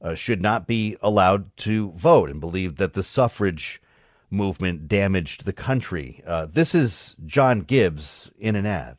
[0.00, 3.82] uh, should not be allowed to vote and believed that the suffrage
[4.30, 6.22] movement damaged the country.
[6.24, 8.98] Uh, this is John Gibbs in an ad.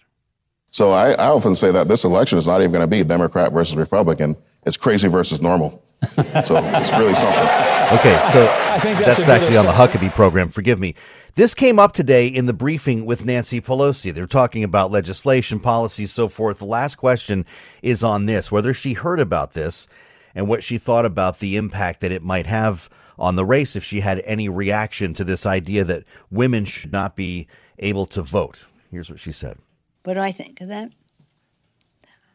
[0.71, 3.53] So I, I often say that this election is not even going to be Democrat
[3.53, 4.35] versus Republican.
[4.65, 5.83] It's crazy versus normal.
[6.01, 7.43] so it's really something.
[7.91, 9.71] Okay, so that's that's actually on the.
[9.71, 10.49] Huckabee program.
[10.49, 10.95] Forgive me.
[11.35, 14.13] This came up today in the briefing with Nancy Pelosi.
[14.13, 16.59] They're talking about legislation, policies, so forth.
[16.59, 17.45] The last question
[17.81, 19.87] is on this whether she heard about this
[20.35, 23.83] and what she thought about the impact that it might have on the race if
[23.83, 27.47] she had any reaction to this idea that women should not be
[27.79, 28.65] able to vote.
[28.89, 29.57] Here's what she said.
[30.03, 30.91] What do I think of that?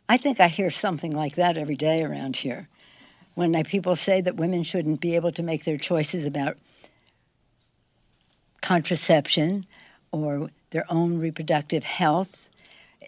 [0.08, 2.68] I think I hear something like that every day around here.
[3.34, 6.56] When I, people say that women shouldn't be able to make their choices about
[8.60, 9.66] contraception
[10.12, 12.36] or their own reproductive health,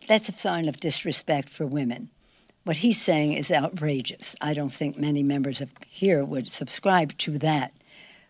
[0.09, 2.11] that's a sign of disrespect for women.
[2.65, 4.35] What he's saying is outrageous.
[4.41, 7.73] I don't think many members of here would subscribe to that.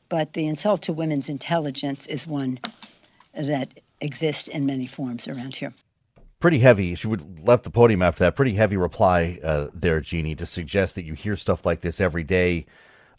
[0.08, 2.60] But the insult to women's intelligence is one
[3.34, 5.72] that exists in many forms around here.
[6.46, 6.94] Pretty heavy.
[6.94, 8.36] She would left the podium after that.
[8.36, 12.22] Pretty heavy reply uh, there, Jeannie, to suggest that you hear stuff like this every
[12.22, 12.66] day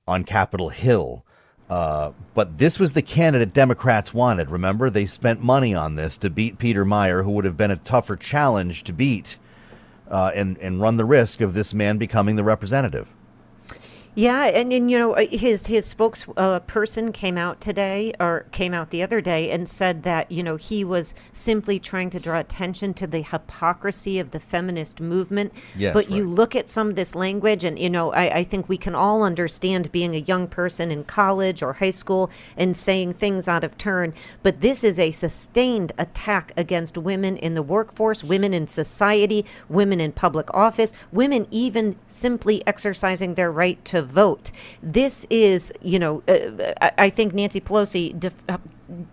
[0.08, 1.26] on Capitol Hill.
[1.70, 4.50] Uh, but this was the candidate Democrats wanted.
[4.50, 7.76] Remember, they spent money on this to beat Peter Meijer, who would have been a
[7.76, 9.38] tougher challenge to beat,
[10.10, 13.10] uh, and and run the risk of this man becoming the representative.
[14.18, 18.74] Yeah, and, and you know uh, his his spokesperson uh, came out today or came
[18.74, 22.40] out the other day and said that you know he was simply trying to draw
[22.40, 25.54] attention to the hypocrisy of the feminist movement.
[25.76, 28.68] Yes, but you look at some of this language, and you know I, I think
[28.68, 33.14] we can all understand being a young person in college or high school and saying
[33.14, 34.16] things out of turn.
[34.42, 40.02] But this is a sustained attack against women in the workforce, women in society, women
[40.02, 44.52] in public office, women even simply exercising their right to vote.
[44.82, 48.58] This is, you know, uh, I, I think Nancy Pelosi def- uh,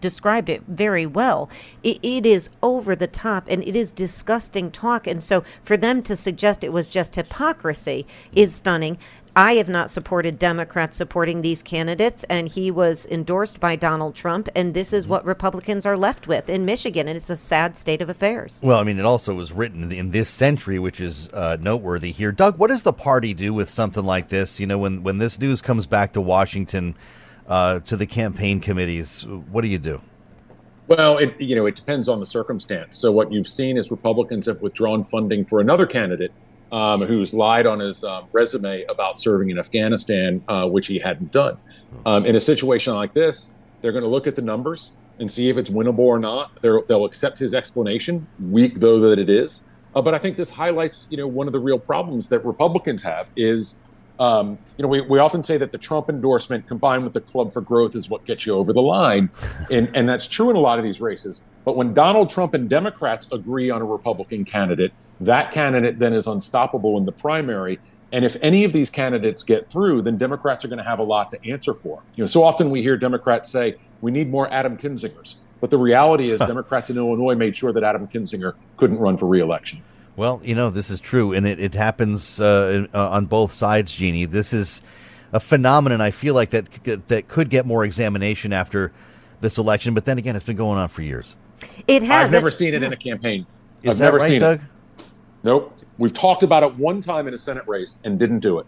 [0.01, 1.51] described it very well.
[1.83, 5.07] It, it is over the top and it is disgusting talk.
[5.07, 8.99] And so for them to suggest it was just hypocrisy is stunning.
[9.37, 14.49] I have not supported Democrats supporting these candidates, and he was endorsed by Donald Trump,
[14.55, 18.01] and this is what Republicans are left with in Michigan, and it's a sad state
[18.01, 18.61] of affairs.
[18.63, 22.31] Well, I mean, it also was written in this century, which is uh, noteworthy here.
[22.31, 24.61] Doug, what does the party do with something like this?
[24.61, 26.95] You know, when when this news comes back to Washington,
[27.49, 30.01] uh, to the campaign committees, what do you do?
[30.87, 32.99] Well, it you know it depends on the circumstance.
[32.99, 36.31] So what you've seen is Republicans have withdrawn funding for another candidate
[36.75, 41.31] um, who's lied on his um, resume about serving in Afghanistan, uh, which he hadn't
[41.31, 41.57] done.
[42.05, 45.49] Um, in a situation like this, they're going to look at the numbers and see
[45.49, 46.61] if it's winnable or not.
[46.61, 49.69] they will accept his explanation, weak though that it is.
[49.95, 53.05] Uh, but I think this highlights, you know, one of the real problems that Republicans
[53.05, 53.81] have is
[54.19, 57.53] um, you know, we, we often say that the Trump endorsement combined with the Club
[57.53, 59.31] for Growth is what gets you over the line.
[59.71, 61.43] And, and that's true in a lot of these races.
[61.65, 66.27] But when Donald Trump and Democrats agree on a Republican candidate, that candidate then is
[66.27, 67.79] unstoppable in the primary.
[68.13, 71.05] And if any of these candidates get through, then Democrats are going to have a
[71.05, 72.03] lot to answer for.
[72.15, 75.43] You know, so often we hear Democrats say, we need more Adam Kinzingers.
[75.61, 79.27] But the reality is, Democrats in Illinois made sure that Adam Kinzinger couldn't run for
[79.27, 79.83] reelection.
[80.17, 83.93] Well, you know, this is true, and it, it happens uh, uh, on both sides,
[83.93, 84.27] Jeannie.
[84.27, 84.81] This is
[85.33, 88.93] a phenomenon I feel like that that could get more examination after
[89.41, 91.37] this election, but then again, it's been going on for years.
[91.89, 92.27] It has.
[92.27, 93.47] I've never seen it in a campaign.
[93.83, 94.61] Is I've that never right, seen Doug?
[94.61, 95.05] it.
[95.43, 95.77] Nope.
[95.99, 98.67] We've talked about it one time in a Senate race and didn't do it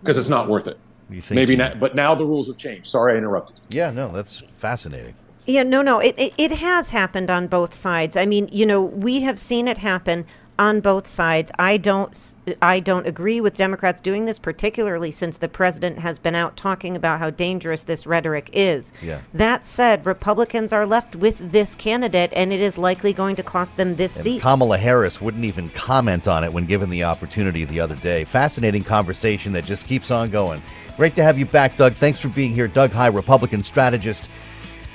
[0.00, 0.78] because it's not worth it.
[1.08, 2.88] You think Maybe not, but now the rules have changed.
[2.88, 3.74] Sorry, I interrupted.
[3.74, 5.14] Yeah, no, that's fascinating.
[5.46, 6.00] Yeah, no, no.
[6.00, 8.16] It, it it has happened on both sides.
[8.16, 10.26] I mean, you know, we have seen it happen
[10.58, 11.50] on both sides.
[11.58, 16.34] I don't I don't agree with Democrats doing this particularly since the president has been
[16.34, 18.92] out talking about how dangerous this rhetoric is.
[19.02, 19.20] Yeah.
[19.34, 23.76] That said, Republicans are left with this candidate and it is likely going to cost
[23.76, 24.42] them this And seat.
[24.42, 28.24] Kamala Harris wouldn't even comment on it when given the opportunity the other day.
[28.24, 30.62] Fascinating conversation that just keeps on going.
[30.96, 31.92] Great to have you back, Doug.
[31.92, 32.68] Thanks for being here.
[32.68, 34.30] Doug Heye, Republican strategist,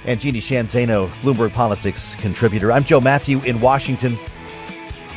[0.05, 2.71] and Jeannie Sheehan Zaino, Bloomberg Politics contributor.
[2.71, 4.17] I'm Joe Matthew in Washington.